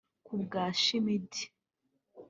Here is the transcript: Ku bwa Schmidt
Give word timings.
Ku 0.25 0.33
bwa 0.43 0.65
Schmidt 0.81 1.33